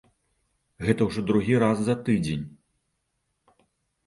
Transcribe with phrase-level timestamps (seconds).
[0.87, 2.45] Гэта ўжо другі раз за тыдзень.